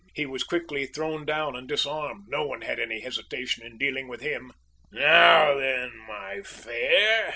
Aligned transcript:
He 0.15 0.25
was 0.25 0.41
quickly 0.43 0.87
thrown 0.87 1.25
down 1.27 1.55
and 1.55 1.67
disarmed 1.67 2.23
no 2.27 2.43
one 2.43 2.61
had 2.61 2.79
any 2.79 3.01
hesitation 3.01 3.63
in 3.63 3.77
dealing 3.77 4.07
with 4.07 4.21
him. 4.21 4.51
"Now 4.91 5.53
then, 5.59 5.95
my 6.07 6.41
fair!" 6.41 7.29